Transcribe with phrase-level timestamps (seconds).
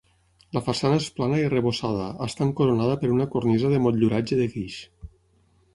[0.57, 4.81] La façana és plana i arrebossada, estant coronada per una cornisa de motlluratge de guix.